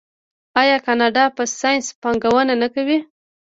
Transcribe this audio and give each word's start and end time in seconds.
آیا 0.61 0.77
کاناډا 0.85 1.25
په 1.35 1.43
ساینس 1.59 1.87
پانګونه 2.01 2.53
نه 2.61 2.67
کوي؟ 2.73 2.99